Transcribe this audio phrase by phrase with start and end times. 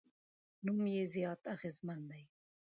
[0.65, 2.23] نام یې زیات اغېزمن دی.